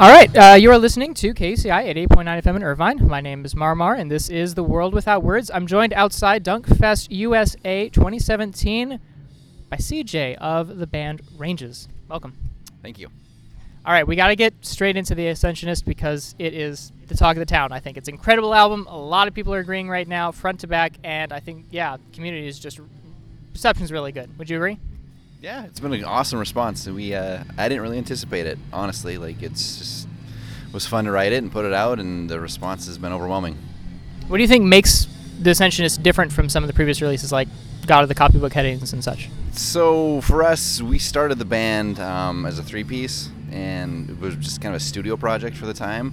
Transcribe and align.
All 0.00 0.08
right, 0.08 0.34
uh, 0.34 0.54
you 0.54 0.70
are 0.70 0.78
listening 0.78 1.12
to 1.12 1.34
KUCI 1.34 1.90
at 1.90 1.94
8.9 1.94 2.42
FM 2.42 2.56
in 2.56 2.62
Irvine. 2.62 3.06
My 3.06 3.20
name 3.20 3.44
is 3.44 3.54
Marmar, 3.54 4.00
and 4.00 4.10
this 4.10 4.30
is 4.30 4.54
The 4.54 4.62
World 4.62 4.94
Without 4.94 5.22
Words. 5.22 5.50
I'm 5.52 5.66
joined 5.66 5.92
outside 5.92 6.42
Dunkfest 6.42 7.08
USA 7.10 7.90
2017 7.90 8.98
by 9.68 9.76
CJ 9.76 10.36
of 10.36 10.78
the 10.78 10.86
band 10.86 11.20
Ranges. 11.36 11.86
Welcome. 12.08 12.34
Thank 12.80 12.98
you. 12.98 13.08
All 13.84 13.92
right, 13.92 14.06
we 14.06 14.16
got 14.16 14.28
to 14.28 14.36
get 14.36 14.54
straight 14.62 14.96
into 14.96 15.14
The 15.14 15.26
Ascensionist 15.26 15.84
because 15.84 16.34
it 16.38 16.54
is 16.54 16.92
the 17.08 17.14
talk 17.14 17.36
of 17.36 17.40
the 17.40 17.44
town. 17.44 17.70
I 17.70 17.80
think 17.80 17.98
it's 17.98 18.08
an 18.08 18.14
incredible 18.14 18.54
album. 18.54 18.86
A 18.88 18.96
lot 18.96 19.28
of 19.28 19.34
people 19.34 19.52
are 19.52 19.58
agreeing 19.58 19.90
right 19.90 20.08
now, 20.08 20.32
front 20.32 20.60
to 20.60 20.66
back, 20.66 20.94
and 21.04 21.30
I 21.30 21.40
think, 21.40 21.66
yeah, 21.70 21.98
community 22.14 22.48
is 22.48 22.58
just, 22.58 22.80
reception's 23.52 23.92
really 23.92 24.12
good. 24.12 24.30
Would 24.38 24.48
you 24.48 24.56
agree? 24.56 24.78
Yeah, 25.40 25.64
it's 25.64 25.80
been 25.80 25.94
an 25.94 26.04
awesome 26.04 26.38
response. 26.38 26.86
We 26.86 27.14
uh, 27.14 27.42
I 27.56 27.68
didn't 27.70 27.82
really 27.82 27.96
anticipate 27.96 28.44
it, 28.44 28.58
honestly. 28.74 29.16
Like 29.16 29.42
it's 29.42 29.78
just 29.78 30.08
it 30.66 30.74
was 30.74 30.86
fun 30.86 31.06
to 31.06 31.10
write 31.10 31.32
it 31.32 31.42
and 31.42 31.50
put 31.50 31.64
it 31.64 31.72
out, 31.72 31.98
and 31.98 32.28
the 32.28 32.38
response 32.38 32.86
has 32.86 32.98
been 32.98 33.12
overwhelming. 33.12 33.56
What 34.28 34.36
do 34.36 34.42
you 34.42 34.48
think 34.48 34.64
makes 34.64 35.06
The 35.40 35.50
Ascensionist 35.50 36.02
different 36.02 36.30
from 36.30 36.50
some 36.50 36.62
of 36.62 36.68
the 36.68 36.74
previous 36.74 37.00
releases, 37.00 37.32
like 37.32 37.48
God 37.86 38.02
of 38.02 38.10
the 38.10 38.14
Copybook 38.14 38.52
Headings 38.52 38.92
and 38.92 39.02
such? 39.02 39.30
So 39.52 40.20
for 40.20 40.42
us, 40.42 40.82
we 40.82 40.98
started 40.98 41.38
the 41.38 41.46
band 41.46 41.98
um, 41.98 42.44
as 42.44 42.58
a 42.58 42.62
three-piece, 42.62 43.30
and 43.50 44.10
it 44.10 44.20
was 44.20 44.36
just 44.36 44.60
kind 44.60 44.74
of 44.74 44.80
a 44.80 44.84
studio 44.84 45.16
project 45.16 45.56
for 45.56 45.64
the 45.64 45.74
time, 45.74 46.12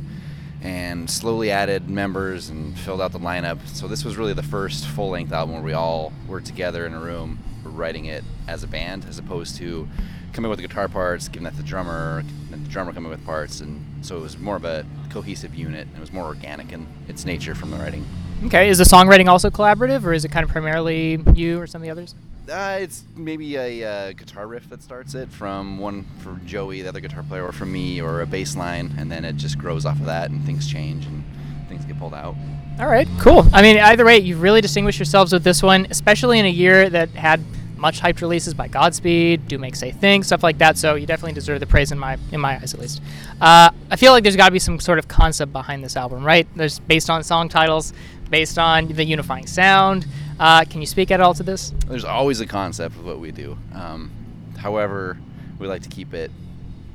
and 0.61 1.09
slowly 1.09 1.51
added 1.51 1.89
members 1.89 2.49
and 2.49 2.77
filled 2.79 3.01
out 3.01 3.11
the 3.11 3.19
lineup. 3.19 3.65
So 3.67 3.87
this 3.87 4.03
was 4.03 4.17
really 4.17 4.33
the 4.33 4.43
first 4.43 4.87
full-length 4.87 5.31
album 5.31 5.55
where 5.55 5.63
we 5.63 5.73
all 5.73 6.13
were 6.27 6.41
together 6.41 6.85
in 6.85 6.93
a 6.93 6.99
room 6.99 7.39
writing 7.63 8.05
it 8.05 8.23
as 8.47 8.63
a 8.63 8.67
band, 8.67 9.05
as 9.07 9.19
opposed 9.19 9.57
to 9.57 9.87
coming 10.33 10.49
with 10.49 10.59
the 10.59 10.67
guitar 10.67 10.87
parts, 10.87 11.27
giving 11.27 11.43
that 11.43 11.51
to 11.51 11.57
the 11.57 11.63
drummer, 11.63 12.23
and 12.51 12.65
the 12.65 12.69
drummer 12.69 12.93
coming 12.93 13.09
with 13.09 13.23
parts, 13.25 13.61
and 13.61 13.83
so 14.05 14.17
it 14.17 14.21
was 14.21 14.37
more 14.37 14.55
of 14.55 14.65
a 14.65 14.85
cohesive 15.09 15.55
unit. 15.55 15.87
It 15.95 15.99
was 15.99 16.11
more 16.11 16.25
organic 16.25 16.71
in 16.71 16.87
its 17.07 17.25
nature 17.25 17.55
from 17.55 17.71
the 17.71 17.77
writing. 17.77 18.05
Okay, 18.45 18.69
is 18.69 18.77
the 18.77 18.83
songwriting 18.83 19.27
also 19.27 19.49
collaborative, 19.49 20.03
or 20.03 20.13
is 20.13 20.25
it 20.25 20.29
kind 20.29 20.43
of 20.43 20.49
primarily 20.49 21.19
you 21.33 21.59
or 21.59 21.67
some 21.67 21.81
of 21.81 21.83
the 21.83 21.89
others? 21.89 22.13
Uh, 22.49 22.77
it's 22.79 23.03
maybe 23.15 23.57
a 23.57 23.83
uh, 23.83 24.11
guitar 24.13 24.47
riff 24.47 24.69
that 24.69 24.81
starts 24.81 25.15
it 25.15 25.29
from 25.29 25.77
one 25.77 26.05
for 26.19 26.39
Joey, 26.45 26.81
the 26.81 26.89
other 26.89 27.01
guitar 27.01 27.23
player, 27.23 27.45
or 27.45 27.51
from 27.51 27.71
me, 27.71 28.01
or 28.01 28.21
a 28.21 28.25
bass 28.25 28.55
line, 28.55 28.93
and 28.97 29.11
then 29.11 29.25
it 29.25 29.35
just 29.35 29.57
grows 29.57 29.85
off 29.85 29.99
of 29.99 30.05
that, 30.05 30.29
and 30.29 30.45
things 30.45 30.69
change 30.69 31.05
and 31.05 31.23
things 31.67 31.83
get 31.83 31.99
pulled 31.99 32.13
out. 32.13 32.35
All 32.79 32.87
right, 32.87 33.07
cool. 33.19 33.45
I 33.53 33.61
mean, 33.61 33.77
either 33.77 34.05
way, 34.05 34.19
you've 34.19 34.41
really 34.41 34.61
distinguished 34.61 34.99
yourselves 34.99 35.33
with 35.33 35.43
this 35.43 35.61
one, 35.61 35.87
especially 35.89 36.39
in 36.39 36.45
a 36.45 36.49
year 36.49 36.89
that 36.89 37.09
had 37.09 37.41
much 37.75 37.99
hyped 37.99 38.21
releases 38.21 38.53
by 38.53 38.67
Godspeed, 38.67 39.47
Do 39.47 39.57
Make 39.57 39.75
Say 39.75 39.91
Think, 39.91 40.25
stuff 40.25 40.41
like 40.41 40.57
that. 40.59 40.77
So 40.77 40.95
you 40.95 41.05
definitely 41.05 41.33
deserve 41.33 41.59
the 41.59 41.67
praise 41.67 41.91
in 41.91 41.99
my 41.99 42.17
in 42.31 42.39
my 42.39 42.55
eyes, 42.55 42.73
at 42.73 42.79
least. 42.79 43.01
Uh, 43.41 43.71
I 43.91 43.95
feel 43.97 44.11
like 44.11 44.23
there's 44.23 44.35
got 44.35 44.47
to 44.47 44.51
be 44.51 44.59
some 44.59 44.79
sort 44.79 44.99
of 44.99 45.07
concept 45.07 45.51
behind 45.51 45.83
this 45.83 45.95
album, 45.95 46.23
right? 46.23 46.47
There's 46.55 46.79
based 46.79 47.09
on 47.09 47.23
song 47.23 47.49
titles, 47.49 47.93
based 48.29 48.57
on 48.57 48.87
the 48.87 49.03
unifying 49.03 49.47
sound. 49.47 50.05
Uh, 50.39 50.63
can 50.65 50.81
you 50.81 50.87
speak 50.87 51.11
at 51.11 51.19
all 51.19 51.33
to 51.33 51.43
this? 51.43 51.73
There's 51.87 52.05
always 52.05 52.39
a 52.41 52.45
concept 52.45 52.95
of 52.95 53.05
what 53.05 53.19
we 53.19 53.31
do. 53.31 53.57
Um, 53.73 54.11
however, 54.57 55.17
we 55.59 55.67
like 55.67 55.81
to 55.83 55.89
keep 55.89 56.13
it. 56.13 56.31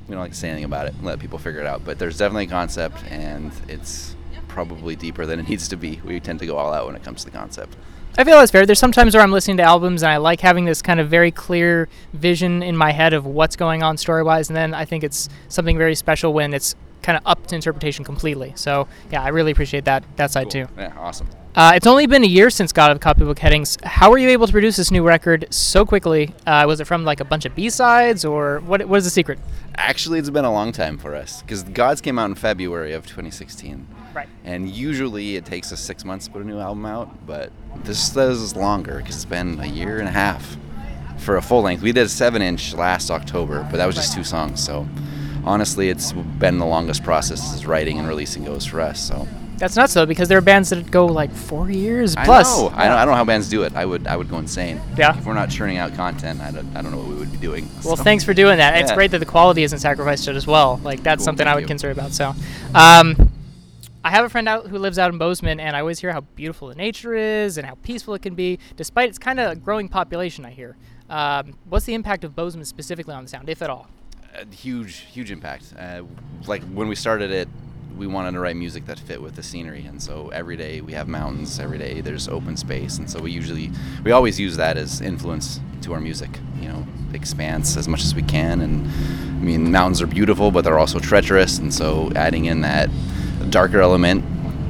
We 0.07 0.15
don't 0.15 0.23
like 0.23 0.33
to 0.33 0.37
say 0.37 0.49
anything 0.49 0.65
about 0.65 0.87
it 0.87 0.95
and 0.95 1.05
let 1.05 1.19
people 1.19 1.39
figure 1.39 1.61
it 1.61 1.67
out. 1.67 1.85
But 1.85 1.99
there's 1.99 2.19
definitely 2.19 2.45
a 2.45 2.51
concept, 2.51 3.03
and 3.11 3.53
it's 3.69 4.15
probably 4.49 4.95
deeper 4.95 5.27
than 5.27 5.41
it 5.41 5.49
needs 5.49 5.69
to 5.69 5.77
be. 5.77 6.01
We 6.05 6.21
tend 6.21 6.39
to 6.41 6.47
go 6.47 6.57
all 6.57 6.73
out 6.73 6.87
when 6.87 6.95
it 6.95 7.03
comes 7.03 7.25
to 7.25 7.31
the 7.31 7.37
concept. 7.37 7.77
I 8.19 8.25
feel 8.25 8.39
that's 8.39 8.53
fair. 8.53 8.67
There's 8.67 8.79
sometimes 8.79 9.15
where 9.15 9.23
I'm 9.23 9.33
listening 9.33 9.57
to 9.57 9.63
albums 9.63 10.03
and 10.03 10.13
I 10.13 10.19
like 10.19 10.41
having 10.41 10.67
this 10.67 10.83
kind 10.83 11.01
of 11.01 11.09
very 11.09 11.31
clear 11.31 11.89
vision 12.13 12.63
in 12.63 12.77
my 12.77 12.93
head 12.93 13.15
of 13.15 13.25
what's 13.25 13.57
going 13.57 13.83
on 13.83 13.97
story 13.97 14.23
wise, 14.23 14.51
and 14.51 14.57
then 14.57 14.75
I 14.75 14.85
think 14.85 15.03
it's 15.03 15.31
something 15.49 15.79
very 15.79 15.95
special 15.95 16.35
when 16.35 16.53
it's 16.53 16.75
kind 17.03 17.17
of 17.19 17.23
up 17.27 17.47
to 17.49 17.55
interpretation 17.55 18.05
completely. 18.05 18.53
So 18.57 18.89
yeah, 19.11 19.23
I 19.23 19.29
really 19.29 19.51
appreciate 19.53 19.85
that 19.87 20.05
that 20.17 20.31
side 20.31 20.45
Cool. 20.45 20.67
too. 20.67 20.73
Yeah, 20.79 20.93
awesome. 20.99 21.29
Uh, 21.55 21.73
it's 21.75 21.87
only 21.87 22.07
been 22.07 22.25
a 22.25 22.27
year 22.27 22.49
since 22.49 22.73
God 22.73 22.93
of 22.93 23.01
Copybook 23.01 23.39
Headings. 23.39 23.77
How 23.85 24.11
were 24.11 24.17
you 24.17 24.31
able 24.31 24.47
to 24.47 24.53
produce 24.53 24.77
this 24.77 24.91
new 24.91 25.03
record 25.03 25.47
so 25.51 25.85
quickly? 25.85 26.33
Uh, 26.47 26.65
was 26.67 26.81
it 26.81 26.87
from 26.87 27.05
like 27.05 27.21
a 27.21 27.27
bunch 27.27 27.45
of 27.45 27.55
B 27.55 27.69
sides, 27.69 28.25
or 28.25 28.61
what? 28.61 28.89
What 28.89 28.97
is 28.97 29.05
the 29.05 29.11
secret? 29.11 29.39
Actually, 29.75 30.19
it's 30.19 30.31
been 30.31 30.47
a 30.47 30.53
long 30.53 30.73
time 30.73 30.97
for 30.97 31.15
us 31.15 31.43
because 31.43 31.63
Gods 31.65 32.01
came 32.01 32.19
out 32.19 32.31
in 32.31 32.37
February 32.37 32.95
of 32.95 33.05
2016. 33.07 33.87
Right. 34.15 34.29
And 34.45 34.69
usually 34.69 35.37
it 35.37 35.45
takes 35.45 35.73
us 35.73 35.81
six 35.81 36.05
months 36.07 36.27
to 36.27 36.33
put 36.33 36.41
a 36.43 36.45
new 36.47 36.59
album 36.59 36.87
out, 36.87 37.27
but 37.27 37.51
this 37.85 38.17
is 38.17 38.57
longer 38.57 38.97
because 38.99 39.17
it's 39.17 39.25
been 39.27 39.61
a 39.61 39.67
year 39.67 39.99
and 39.99 40.09
a 40.09 40.13
half 40.13 40.57
for 41.19 41.37
a 41.37 41.43
full 41.43 41.63
length. 41.63 41.83
We 41.83 41.93
did 41.93 42.07
a 42.07 42.09
seven 42.09 42.41
inch 42.43 42.75
last 42.75 43.11
October, 43.11 43.67
but 43.71 43.77
that 43.77 43.87
was 43.87 43.95
just 43.95 44.15
two 44.15 44.25
songs. 44.25 44.63
So 44.63 44.89
honestly, 45.45 45.89
it's 45.89 46.13
been 46.13 46.59
the 46.59 46.67
longest 46.67 47.03
process 47.05 47.55
as 47.55 47.67
writing 47.67 47.99
and 47.99 48.09
releasing 48.09 48.45
goes 48.45 48.65
for 48.67 48.81
us. 48.81 49.01
So 49.01 49.27
That's 49.59 49.77
nuts 49.77 49.95
though, 49.95 50.07
because 50.07 50.29
there 50.29 50.39
are 50.39 50.43
bands 50.43 50.71
that 50.71 50.91
go 50.91 51.07
like 51.07 51.33
four 51.33 51.71
years 51.71 52.17
I 52.17 52.25
plus. 52.25 52.59
know, 52.59 52.69
I, 52.75 52.89
know, 52.89 52.95
I 52.97 53.05
don't 53.05 53.13
know 53.13 53.17
how 53.17 53.25
bands 53.25 53.49
do 53.49 53.63
it. 53.63 53.75
I 53.75 53.85
would, 53.87 54.07
I 54.07 54.17
would 54.17 54.29
go 54.29 54.39
insane. 54.39 54.81
Yeah. 54.97 55.17
If 55.17 55.25
we're 55.27 55.35
not 55.35 55.51
churning 55.51 55.77
out 55.79 55.95
content, 55.95 56.41
I 56.41 56.51
don't, 56.51 56.77
I 56.77 56.83
don't 56.83 56.91
know 56.93 56.99
what 56.99 57.09
we 57.09 57.15
would 57.15 57.31
be 57.33 57.39
doing. 57.39 57.69
Well, 57.85 57.97
So- 57.97 58.03
thanks 58.03 58.25
for 58.25 58.35
doing 58.35 58.59
that. 58.59 58.81
It's 58.81 58.93
great 58.93 59.11
that 59.13 59.19
the 59.19 59.27
quality 59.27 59.63
isn't 59.63 59.79
sacrificed 59.79 60.27
as 60.29 60.47
well. 60.47 60.81
Like 60.83 61.03
that's 61.03 61.21
Cool, 61.21 61.25
something 61.27 61.47
I 61.47 61.55
would 61.55 61.63
you. 61.63 61.67
consider 61.69 61.93
about. 61.93 62.13
So, 62.13 62.35
um, 62.75 63.31
I 64.05 64.11
have 64.11 64.25
a 64.25 64.29
friend 64.29 64.49
out 64.49 64.67
who 64.67 64.79
lives 64.79 64.99
out 64.99 65.13
in 65.13 65.19
Bozeman, 65.19 65.61
and 65.61 65.77
I 65.77 65.81
always 65.81 66.01
hear 66.01 66.11
how 66.13 66.23
beautiful 66.35 66.67
the 66.67 66.75
nature 66.75 67.15
is 67.15 67.57
and 67.57 67.65
how 67.65 67.77
peaceful 67.85 68.15
it 68.15 68.23
can 68.23 68.35
be, 68.35 68.59
despite 68.77 69.09
its 69.09 69.19
kind 69.19 69.39
of 69.39 69.65
growing 69.65 69.89
population. 69.89 70.45
I 70.45 70.51
hear. 70.51 70.77
Um, 71.09 71.55
what's 71.69 71.85
the 71.85 71.95
impact 71.95 72.25
of 72.25 72.35
Bozeman 72.35 72.65
specifically 72.65 73.15
on 73.15 73.23
the 73.23 73.29
sound, 73.29 73.49
if 73.49 73.63
at 73.63 73.71
all? 73.71 73.87
Huge, 74.51 74.99
huge 75.11 75.31
impact. 75.31 75.75
Uh, 75.79 76.03
like 76.47 76.63
when 76.65 76.89
we 76.89 76.95
started 76.95 77.31
it, 77.31 77.49
we 77.97 78.07
wanted 78.07 78.33
to 78.33 78.41
write 78.41 78.57
music 78.57 78.87
that 78.87 78.99
fit 78.99 79.21
with 79.21 79.37
the 79.37 79.43
scenery, 79.43 79.85
and 79.85 80.03
so 80.03 80.31
every 80.31 80.57
day 80.57 80.81
we 80.81 80.93
have 80.95 81.09
mountains. 81.09 81.61
Every 81.61 81.79
day 81.79 82.01
there's 82.01 82.29
open 82.29 82.57
space, 82.57 82.99
and 82.99 83.09
so 83.09 83.21
we 83.21 83.31
usually, 83.31 83.71
we 84.03 84.13
always 84.13 84.41
use 84.41 84.57
that 84.57 84.77
as 84.77 85.01
influence 85.01 85.61
to 85.83 85.93
our 85.93 86.01
music. 86.01 86.31
You 86.61 86.69
know, 86.69 86.87
expanse 87.13 87.77
as 87.77 87.89
much 87.89 88.03
as 88.03 88.15
we 88.15 88.23
can, 88.23 88.61
and 88.63 88.87
I 88.87 89.45
mean 89.45 89.71
mountains 89.71 90.01
are 90.01 90.07
beautiful, 90.07 90.51
but 90.51 90.65
they're 90.65 90.79
also 90.79 90.99
treacherous, 90.99 91.59
and 91.59 91.73
so 91.73 92.11
adding 92.17 92.47
in 92.47 92.63
that 92.63 92.89
darker 93.51 93.81
element, 93.81 94.25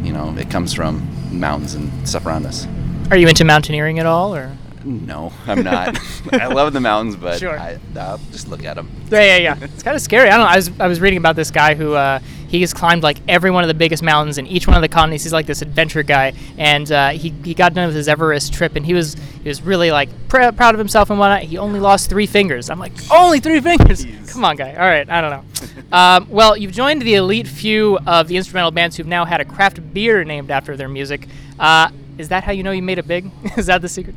you 0.04 0.12
know, 0.12 0.34
it 0.36 0.50
comes 0.50 0.72
from 0.72 1.08
mountains 1.30 1.74
and 1.74 2.08
stuff 2.08 2.26
around 2.26 2.46
us. 2.46 2.66
Are 3.10 3.16
you 3.16 3.28
into 3.28 3.44
mountaineering 3.44 3.98
at 3.98 4.06
all, 4.06 4.34
or? 4.34 4.50
No, 4.84 5.32
I'm 5.46 5.62
not. 5.62 5.98
I 6.32 6.46
love 6.46 6.72
the 6.72 6.80
mountains, 6.80 7.16
but 7.16 7.38
Sure. 7.38 7.58
I, 7.58 7.78
I'll 7.96 8.18
just 8.30 8.48
look 8.48 8.64
at 8.64 8.76
them. 8.76 8.90
Yeah, 9.10 9.22
yeah, 9.22 9.36
yeah. 9.36 9.58
It's 9.60 9.82
kind 9.82 9.94
of 9.96 10.02
scary. 10.02 10.28
I 10.28 10.36
don't 10.36 10.46
know. 10.46 10.52
I 10.52 10.56
was, 10.56 10.70
I 10.80 10.86
was 10.88 11.00
reading 11.00 11.18
about 11.18 11.36
this 11.36 11.50
guy 11.50 11.74
who 11.74 11.94
uh, 11.94 12.18
he 12.48 12.60
has 12.60 12.74
climbed 12.74 13.02
like 13.02 13.18
every 13.28 13.50
one 13.50 13.64
of 13.64 13.68
the 13.68 13.74
biggest 13.74 14.02
mountains 14.02 14.38
in 14.38 14.46
each 14.46 14.66
one 14.66 14.76
of 14.76 14.82
the 14.82 14.88
continents. 14.88 15.24
He's 15.24 15.32
like 15.32 15.46
this 15.46 15.62
adventure 15.62 16.02
guy, 16.02 16.32
and 16.58 16.90
uh, 16.90 17.10
he, 17.10 17.30
he 17.44 17.54
got 17.54 17.74
done 17.74 17.86
with 17.86 17.96
his 17.96 18.08
Everest 18.08 18.52
trip, 18.52 18.76
and 18.76 18.84
he 18.84 18.94
was 18.94 19.14
he 19.42 19.48
was 19.48 19.62
really 19.62 19.90
like 19.90 20.08
pr- 20.28 20.52
proud 20.52 20.74
of 20.74 20.78
himself 20.78 21.10
and 21.10 21.18
whatnot. 21.18 21.42
He 21.42 21.58
only 21.58 21.80
lost 21.80 22.08
three 22.10 22.26
fingers. 22.26 22.70
I'm 22.70 22.78
like, 22.78 22.92
only 23.10 23.40
three 23.40 23.60
fingers? 23.60 24.04
Jeez. 24.04 24.30
Come 24.32 24.44
on, 24.44 24.56
guy. 24.56 24.72
All 24.74 24.80
right, 24.80 25.08
I 25.08 25.20
don't 25.20 25.30
know. 25.30 25.92
um, 25.96 26.26
well, 26.30 26.56
you've 26.56 26.72
joined 26.72 27.02
the 27.02 27.14
elite 27.14 27.46
few 27.48 27.98
of 28.06 28.28
the 28.28 28.36
instrumental 28.36 28.70
bands 28.70 28.96
who've 28.96 29.06
now 29.06 29.24
had 29.24 29.40
a 29.40 29.44
craft 29.44 29.92
beer 29.94 30.24
named 30.24 30.50
after 30.50 30.76
their 30.76 30.88
music. 30.88 31.28
Uh, 31.58 31.90
is 32.18 32.28
that 32.28 32.44
how 32.44 32.52
you 32.52 32.62
know 32.62 32.72
you 32.72 32.82
made 32.82 32.98
it 32.98 33.06
big? 33.06 33.30
is 33.56 33.66
that 33.66 33.80
the 33.82 33.88
secret? 33.88 34.14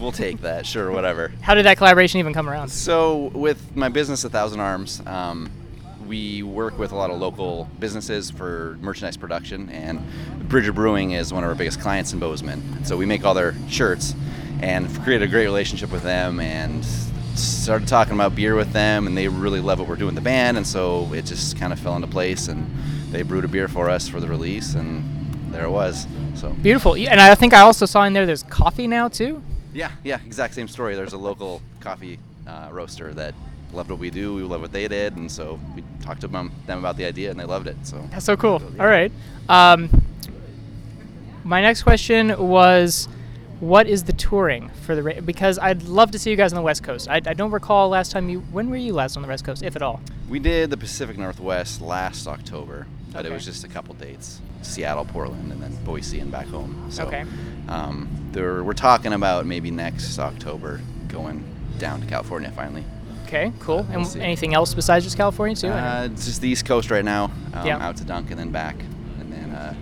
We'll 0.00 0.12
take 0.12 0.40
that, 0.40 0.64
sure, 0.64 0.90
whatever. 0.90 1.30
How 1.42 1.54
did 1.54 1.66
that 1.66 1.76
collaboration 1.76 2.20
even 2.20 2.32
come 2.32 2.48
around? 2.48 2.70
So, 2.70 3.30
with 3.34 3.76
my 3.76 3.90
business, 3.90 4.24
A 4.24 4.30
Thousand 4.30 4.60
Arms, 4.60 5.02
um, 5.06 5.50
we 6.06 6.42
work 6.42 6.78
with 6.78 6.92
a 6.92 6.96
lot 6.96 7.10
of 7.10 7.18
local 7.20 7.68
businesses 7.78 8.30
for 8.30 8.78
merchandise 8.80 9.18
production, 9.18 9.68
and 9.68 10.02
Bridger 10.48 10.72
Brewing 10.72 11.10
is 11.10 11.34
one 11.34 11.44
of 11.44 11.50
our 11.50 11.54
biggest 11.54 11.80
clients 11.80 12.14
in 12.14 12.18
Bozeman. 12.18 12.84
So, 12.86 12.96
we 12.96 13.04
make 13.04 13.26
all 13.26 13.34
their 13.34 13.54
shirts 13.68 14.14
and 14.62 14.88
created 15.04 15.28
a 15.28 15.30
great 15.30 15.44
relationship 15.44 15.92
with 15.92 16.02
them 16.02 16.40
and 16.40 16.82
started 17.34 17.86
talking 17.86 18.14
about 18.14 18.34
beer 18.34 18.54
with 18.54 18.72
them, 18.72 19.06
and 19.06 19.16
they 19.16 19.28
really 19.28 19.60
love 19.60 19.80
what 19.80 19.88
we're 19.88 19.96
doing 19.96 20.14
the 20.14 20.20
band, 20.22 20.56
and 20.56 20.66
so 20.66 21.12
it 21.12 21.26
just 21.26 21.58
kind 21.58 21.74
of 21.74 21.78
fell 21.78 21.94
into 21.94 22.08
place, 22.08 22.48
and 22.48 22.66
they 23.10 23.22
brewed 23.22 23.44
a 23.44 23.48
beer 23.48 23.68
for 23.68 23.90
us 23.90 24.08
for 24.08 24.18
the 24.18 24.28
release, 24.28 24.74
and 24.74 25.04
there 25.52 25.64
it 25.64 25.70
was. 25.70 26.06
So, 26.34 26.50
Beautiful. 26.50 26.94
And 26.94 27.20
I 27.20 27.34
think 27.34 27.52
I 27.52 27.60
also 27.60 27.84
saw 27.84 28.04
in 28.04 28.14
there 28.14 28.24
there's 28.24 28.42
coffee 28.44 28.86
now 28.86 29.08
too. 29.08 29.42
Yeah, 29.72 29.90
yeah, 30.04 30.18
exact 30.26 30.54
same 30.54 30.68
story. 30.68 30.94
There's 30.94 31.12
a 31.12 31.18
local 31.18 31.60
coffee 31.80 32.18
uh, 32.46 32.68
roaster 32.70 33.12
that 33.14 33.34
loved 33.72 33.90
what 33.90 33.98
we 33.98 34.10
do. 34.10 34.34
We 34.34 34.42
love 34.42 34.60
what 34.62 34.72
they 34.72 34.88
did, 34.88 35.16
and 35.16 35.30
so 35.30 35.58
we 35.76 35.84
talked 36.02 36.22
to 36.22 36.28
them, 36.28 36.50
them 36.66 36.78
about 36.78 36.96
the 36.96 37.04
idea, 37.04 37.30
and 37.30 37.38
they 37.38 37.44
loved 37.44 37.66
it. 37.68 37.76
So 37.84 38.04
That's 38.10 38.24
so 38.24 38.36
cool. 38.36 38.62
All 38.80 38.86
right. 38.86 39.12
Um, 39.48 39.88
my 41.44 41.60
next 41.62 41.82
question 41.82 42.36
was, 42.48 43.08
what 43.60 43.86
is 43.86 44.04
the 44.04 44.12
touring 44.14 44.70
for 44.70 44.94
the 44.94 45.02
ra- 45.02 45.20
because 45.24 45.58
I'd 45.58 45.82
love 45.82 46.10
to 46.12 46.18
see 46.18 46.30
you 46.30 46.36
guys 46.36 46.52
on 46.52 46.56
the 46.56 46.62
West 46.62 46.82
Coast. 46.82 47.08
I, 47.08 47.16
I 47.16 47.34
don't 47.34 47.50
recall 47.50 47.90
last 47.90 48.10
time 48.10 48.28
you. 48.28 48.40
When 48.40 48.70
were 48.70 48.76
you 48.76 48.92
last 48.94 49.16
on 49.16 49.22
the 49.22 49.28
West 49.28 49.44
Coast, 49.44 49.62
if 49.62 49.76
at 49.76 49.82
all? 49.82 50.00
we 50.28 50.38
did 50.38 50.70
the 50.70 50.76
Pacific 50.76 51.18
Northwest 51.18 51.80
last 51.80 52.26
October, 52.26 52.86
but 53.12 53.20
Okay. 53.20 53.28
it 53.28 53.32
was 53.32 53.44
just 53.44 53.64
a 53.64 53.68
couple 53.68 53.94
dates: 53.94 54.40
Seattle, 54.62 55.04
Portland, 55.04 55.50
and 55.52 55.62
then 55.62 55.74
Boise 55.84 56.20
and 56.20 56.30
back 56.30 56.46
home. 56.46 56.86
So, 56.90 57.04
Okay. 57.06 57.24
Um, 57.68 58.08
there, 58.32 58.62
we're 58.64 58.72
talking 58.72 59.12
about 59.12 59.46
maybe 59.46 59.70
next 59.70 60.18
October 60.18 60.80
going 61.08 61.44
down 61.78 62.00
to 62.00 62.06
California 62.06 62.50
finally. 62.54 62.84
Okay, 63.26 63.52
cool. 63.60 63.86
And 63.92 64.04
see. 64.06 64.20
anything 64.20 64.54
else 64.54 64.74
besides 64.74 65.04
just 65.04 65.16
California 65.16 65.54
too? 65.54 65.68
Uh, 65.68 66.08
it's 66.12 66.26
just 66.26 66.40
the 66.40 66.48
East 66.48 66.64
Coast 66.64 66.90
right 66.90 67.04
now. 67.04 67.30
Um, 67.54 67.66
Yeah. 67.66 67.78
Out 67.84 67.96
to 67.98 68.04
Dunk 68.04 68.30
and 68.30 68.38
then 68.40 68.50
back, 68.50 68.74
and 69.20 69.32
then 69.32 69.50
uh, 69.52 69.74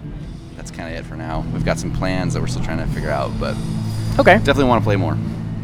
that's 0.57 0.71
kind 0.71 0.93
of 0.95 1.01
it 1.01 1.07
for 1.09 1.15
now. 1.17 1.45
We've 1.53 1.65
got 1.65 1.79
some 1.79 1.91
plans 1.93 2.35
that 2.35 2.41
we're 2.41 2.47
still 2.47 2.63
trying 2.65 2.79
to 2.79 2.87
figure 2.95 3.11
out, 3.11 3.31
but 3.41 3.57
okay. 4.19 4.35
definitely 4.37 4.65
want 4.65 4.83
to 4.83 4.85
play 4.85 4.97
more. 4.97 5.15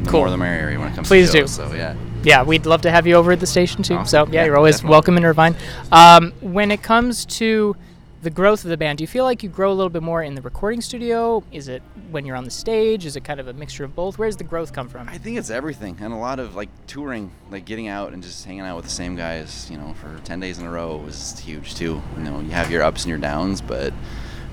The 0.02 0.10
Cool. 0.10 0.20
more 0.20 0.30
the 0.30 0.38
merrier 0.38 0.78
when 0.78 0.88
it 0.88 0.94
comes 0.94 1.08
Please 1.08 1.30
to 1.32 1.40
do. 1.42 1.46
So 1.46 1.72
yeah. 1.74 1.94
Yeah, 2.22 2.42
we'd 2.42 2.64
love 2.64 2.80
to 2.82 2.90
have 2.90 3.06
you 3.06 3.16
over 3.16 3.32
at 3.32 3.40
the 3.40 3.46
station 3.46 3.82
too. 3.82 3.96
Awesome. 3.96 4.06
So 4.28 4.32
yeah, 4.32 4.40
Yeah, 4.40 4.46
you're 4.46 4.56
always 4.56 4.76
definitely. 4.76 4.90
welcome 4.92 5.16
in 5.18 5.24
Irvine. 5.26 5.54
Um, 5.92 6.32
when 6.40 6.70
it 6.70 6.82
comes 6.82 7.26
to 7.26 7.76
the 8.24 8.30
growth 8.30 8.64
of 8.64 8.70
the 8.70 8.76
band, 8.78 8.98
do 8.98 9.04
you 9.04 9.08
feel 9.08 9.24
like 9.24 9.42
you 9.42 9.50
grow 9.50 9.70
a 9.70 9.74
little 9.74 9.90
bit 9.90 10.02
more 10.02 10.22
in 10.22 10.34
the 10.34 10.40
recording 10.40 10.80
studio? 10.80 11.44
Is 11.52 11.68
it 11.68 11.82
when 12.10 12.24
you're 12.24 12.36
on 12.36 12.44
the 12.44 12.50
stage? 12.50 13.04
Is 13.04 13.16
it 13.16 13.22
kind 13.22 13.38
of 13.38 13.48
a 13.48 13.52
mixture 13.52 13.84
of 13.84 13.94
both? 13.94 14.18
Where's 14.18 14.36
the 14.36 14.44
growth 14.44 14.72
come 14.72 14.88
from? 14.88 15.08
I 15.10 15.18
think 15.18 15.36
it's 15.36 15.50
everything, 15.50 15.98
and 16.00 16.12
a 16.12 16.16
lot 16.16 16.38
of 16.40 16.56
like 16.56 16.70
touring, 16.86 17.30
like 17.50 17.66
getting 17.66 17.86
out 17.86 18.14
and 18.14 18.22
just 18.22 18.44
hanging 18.46 18.62
out 18.62 18.76
with 18.76 18.86
the 18.86 18.90
same 18.90 19.14
guys, 19.14 19.70
you 19.70 19.76
know, 19.76 19.94
for 19.94 20.18
ten 20.24 20.40
days 20.40 20.58
in 20.58 20.64
a 20.64 20.70
row 20.70 20.96
was 20.96 21.38
huge 21.38 21.74
too. 21.74 22.02
You 22.16 22.24
know, 22.24 22.40
you 22.40 22.50
have 22.50 22.70
your 22.70 22.82
ups 22.82 23.02
and 23.02 23.10
your 23.10 23.18
downs, 23.18 23.60
but 23.60 23.92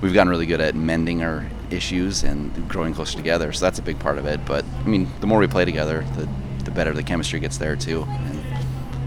we've 0.02 0.12
gotten 0.12 0.28
really 0.28 0.46
good 0.46 0.60
at 0.60 0.74
mending 0.74 1.22
our 1.22 1.48
issues 1.70 2.24
and 2.24 2.68
growing 2.68 2.92
closer 2.92 3.16
together. 3.16 3.54
So 3.54 3.64
that's 3.64 3.78
a 3.78 3.82
big 3.82 3.98
part 3.98 4.18
of 4.18 4.26
it. 4.26 4.44
But 4.44 4.66
I 4.80 4.86
mean, 4.86 5.10
the 5.20 5.26
more 5.26 5.38
we 5.38 5.46
play 5.46 5.64
together, 5.64 6.04
the 6.16 6.28
the 6.64 6.70
better 6.70 6.92
the 6.92 7.02
chemistry 7.02 7.40
gets 7.40 7.56
there 7.56 7.74
too. 7.74 8.02
And 8.02 8.44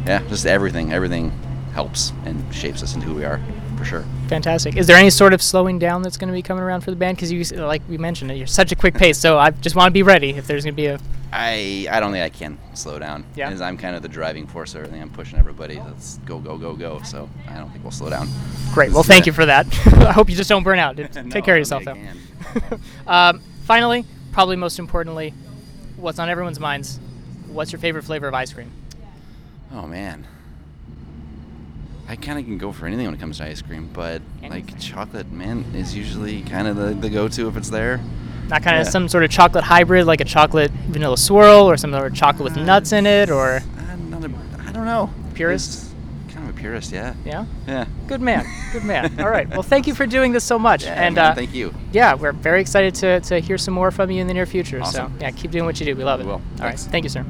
yeah, 0.07 0.27
just 0.27 0.47
everything, 0.47 0.91
everything 0.91 1.31
helps 1.75 2.13
and 2.25 2.41
shapes 2.55 2.81
us 2.81 2.95
into 2.95 3.05
who 3.05 3.13
we 3.13 3.25
are, 3.25 3.39
for 3.77 3.83
sure. 3.85 4.05
Fantastic. 4.29 4.77
Is 4.77 4.87
there 4.87 4.95
any 4.95 5.09
sort 5.09 5.33
of 5.33 5.41
slowing 5.41 5.77
down 5.77 6.01
that's 6.01 6.15
going 6.17 6.29
to 6.29 6.33
be 6.33 6.41
coming 6.41 6.63
around 6.63 6.81
for 6.81 6.89
the 6.89 6.95
band? 6.97 7.17
Because 7.17 7.31
you, 7.31 7.43
like 7.59 7.81
we 7.89 7.97
mentioned, 7.97 8.35
you're 8.35 8.47
such 8.47 8.71
a 8.71 8.75
quick 8.75 8.93
pace. 9.03 9.19
So 9.19 9.37
I 9.37 9.51
just 9.51 9.75
want 9.75 9.89
to 9.89 9.93
be 9.93 10.01
ready 10.01 10.31
if 10.31 10.47
there's 10.47 10.63
going 10.63 10.73
to 10.73 10.81
be 10.81 10.87
a. 10.87 10.99
I 11.33 11.85
I 11.91 11.99
don't 11.99 12.13
think 12.13 12.23
I 12.23 12.29
can 12.29 12.57
slow 12.75 12.97
down. 12.97 13.25
Yeah. 13.35 13.49
As 13.49 13.59
I'm 13.59 13.77
kind 13.77 13.93
of 13.93 14.01
the 14.01 14.07
driving 14.07 14.47
force 14.47 14.73
of 14.73 14.81
everything. 14.81 15.01
I'm 15.01 15.09
pushing 15.09 15.37
everybody. 15.37 15.75
Let's 15.75 16.17
go, 16.19 16.39
go, 16.39 16.57
go, 16.57 16.75
go. 16.75 17.01
So 17.03 17.29
I 17.49 17.57
don't 17.57 17.69
think 17.71 17.83
we'll 17.83 17.91
slow 17.91 18.09
down. 18.09 18.29
Great. 18.73 18.93
Well, 18.93 19.03
thank 19.03 19.25
you 19.25 19.33
for 19.33 19.45
that. 19.45 19.67
I 20.07 20.13
hope 20.13 20.29
you 20.29 20.35
just 20.35 20.49
don't 20.49 20.63
burn 20.63 20.79
out. 20.79 20.95
Take 21.29 21.43
care 21.43 21.55
of 21.55 21.59
yourself, 21.59 21.83
though. 21.83 21.93
think 21.93 22.09
I 22.55 22.59
can. 22.59 22.81
um, 23.05 23.41
finally, 23.65 24.05
probably 24.31 24.55
most 24.55 24.79
importantly, 24.79 25.33
what's 25.97 26.19
on 26.19 26.29
everyone's 26.29 26.59
minds? 26.59 26.99
What's 27.47 27.73
your 27.73 27.79
favorite 27.79 28.03
flavor 28.03 28.27
of 28.29 28.33
ice 28.33 28.53
cream? 28.53 28.71
Oh 29.73 29.87
man. 29.87 30.25
I 32.07 32.15
kind 32.15 32.37
of 32.37 32.45
can 32.45 32.57
go 32.57 32.71
for 32.71 32.85
anything 32.85 33.05
when 33.05 33.15
it 33.15 33.19
comes 33.19 33.37
to 33.39 33.45
ice 33.45 33.61
cream, 33.61 33.89
but 33.91 34.21
Anything. 34.43 34.65
like 34.67 34.79
chocolate 34.79 35.31
mint 35.31 35.75
is 35.75 35.95
usually 35.95 36.41
kind 36.43 36.67
of 36.67 36.75
the, 36.75 36.93
the 36.93 37.09
go-to 37.09 37.47
if 37.47 37.57
it's 37.57 37.69
there. 37.69 37.99
Not 38.47 38.61
kind 38.61 38.77
of 38.79 38.85
Yeah. 38.85 38.91
some 38.91 39.07
sort 39.09 39.23
of 39.23 39.31
chocolate 39.31 39.63
hybrid, 39.63 40.05
like 40.05 40.21
a 40.21 40.25
chocolate 40.25 40.69
vanilla 40.87 41.17
swirl, 41.17 41.63
or 41.69 41.77
some 41.77 41.91
sort 41.91 42.05
of 42.05 42.13
chocolate 42.13 42.53
with 42.53 42.63
nuts 42.63 42.91
in 42.91 43.07
it, 43.07 43.31
or 43.31 43.61
I'm 43.89 44.09
not 44.11 44.23
a, 44.23 44.31
I 44.67 44.71
don't 44.71 44.85
know. 44.85 45.09
Purist? 45.33 45.71
Just 45.71 45.95
Kind 46.35 46.47
of 46.49 46.55
a 46.55 46.59
purist, 46.59 46.91
yeah. 46.91 47.15
yeah. 47.25 47.45
Yeah. 47.67 47.85
Good 48.07 48.21
man. 48.21 48.45
Good 48.71 48.83
man. 48.83 49.19
All 49.19 49.29
right. 49.29 49.47
Well, 49.49 49.63
thank 49.63 49.87
you 49.87 49.95
for 49.95 50.05
doing 50.05 50.31
this 50.31 50.43
so 50.43 50.59
much. 50.59 50.83
Yeah, 50.83 50.93
and 51.01 51.15
man, 51.15 51.31
uh, 51.31 51.33
thank 51.35 51.55
you. 51.55 51.73
yeah, 51.91 52.13
we're 52.13 52.33
very 52.33 52.61
excited 52.61 52.93
to, 52.95 53.19
to 53.21 53.39
hear 53.39 53.57
some 53.57 53.73
more 53.73 53.89
from 53.89 54.11
you 54.11 54.21
in 54.21 54.27
the 54.27 54.33
near 54.33 54.45
future. 54.45 54.79
Awesome. 54.81 55.13
So 55.13 55.21
yeah, 55.21 55.31
keep 55.31 55.49
doing 55.49 55.65
what 55.65 55.79
you 55.79 55.85
do. 55.87 55.95
We 55.95 56.03
love 56.03 56.19
We 56.19 56.25
it. 56.25 56.27
will. 56.27 56.33
All 56.33 56.39
right. 56.59 56.77
Thanks. 56.77 56.85
Thank 56.85 57.03
you, 57.05 57.09
sir. 57.09 57.25